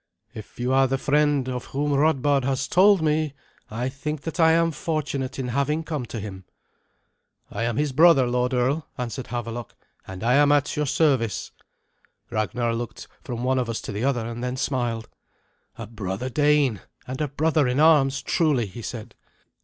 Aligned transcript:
"If 0.33 0.59
you 0.59 0.73
are 0.73 0.87
the 0.87 0.97
friend 0.97 1.47
of 1.47 1.65
whom 1.65 1.93
Radbard 1.93 2.43
has 2.43 2.67
told 2.67 3.03
me, 3.03 3.35
I 3.69 3.87
think 3.87 4.21
that 4.21 4.39
I 4.39 4.51
am 4.53 4.71
fortunate 4.71 5.37
in 5.37 5.49
having 5.49 5.83
come 5.83 6.07
to 6.07 6.19
him." 6.19 6.45
"I 7.51 7.65
am 7.65 7.77
his 7.77 7.91
brother, 7.91 8.25
lord 8.25 8.51
earl," 8.55 8.87
answered 8.97 9.27
Havelok, 9.27 9.75
"and 10.07 10.23
I 10.23 10.33
am 10.33 10.51
at 10.51 10.75
your 10.75 10.87
service." 10.87 11.51
Ragnar 12.31 12.73
looked 12.73 13.07
from 13.23 13.43
one 13.43 13.59
of 13.59 13.69
us 13.69 13.79
to 13.81 13.91
the 13.91 14.03
other, 14.03 14.25
and 14.25 14.43
then 14.43 14.57
smiled. 14.57 15.07
"A 15.77 15.85
brother 15.85 16.29
Dane 16.29 16.81
and 17.05 17.21
a 17.21 17.27
brother 17.27 17.67
in 17.67 17.79
arms, 17.79 18.23
truly," 18.23 18.65
he 18.65 18.81
said. 18.81 19.13